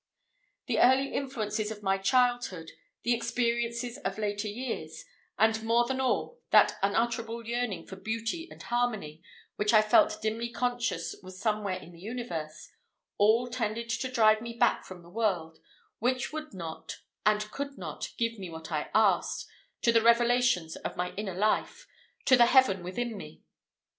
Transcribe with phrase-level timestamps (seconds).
[0.65, 2.71] The early influences of my childhood,
[3.03, 5.05] the experiences of later years,
[5.37, 9.21] and more than all, that unutterable yearning for Beauty and Harmony,
[9.57, 12.71] which I felt dimly conscious was somewhere in the universe,
[13.19, 15.59] all tended to drive me back from the world,
[15.99, 19.45] which would not and could not give me what I asked,
[19.83, 21.85] to the revelations of my inner life,
[22.25, 23.43] to the "Heaven within me."